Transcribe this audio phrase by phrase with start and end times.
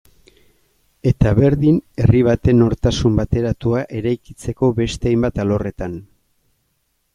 [1.09, 5.97] Eta berdin herri baten nortasun bateratua eraikitzeko beste hainbat alorretan.